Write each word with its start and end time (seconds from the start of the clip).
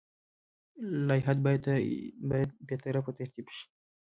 لایحه 1.07 1.33
باید 2.31 2.49
بې 2.67 2.75
طرفه 2.83 3.11
ترتیب 3.19 3.47
شي. 3.55 3.65